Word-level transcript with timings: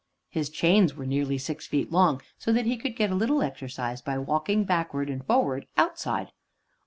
His 0.31 0.49
chains 0.49 0.95
were 0.95 1.05
nearly 1.05 1.37
six 1.37 1.67
feet 1.67 1.91
long, 1.91 2.21
so 2.39 2.51
that 2.53 2.65
he 2.65 2.75
could 2.75 2.95
get 2.95 3.11
a 3.11 3.15
little 3.15 3.43
exercise 3.43 4.01
by 4.01 4.17
walking 4.17 4.63
backwards 4.63 5.11
and 5.11 5.23
forwards 5.23 5.67
outside. 5.77 6.31